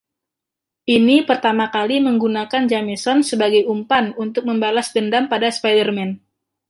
[0.93, 6.09] Ia pertama kali menggunakan Jameson sebagai umpan untuk membalas dendam pada Spider-Man.